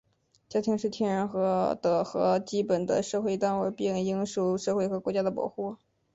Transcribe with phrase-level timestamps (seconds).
[0.49, 1.29] 家庭是天然
[1.79, 5.77] 的和基本的社会单元,并应受社会和国家的保护。